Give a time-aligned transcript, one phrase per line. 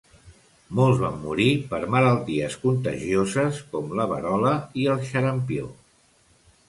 [0.77, 5.69] Molts van morir per malalties contagioses com la verola i el xarampió.